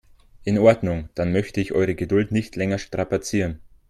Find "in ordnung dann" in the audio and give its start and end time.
0.45-1.31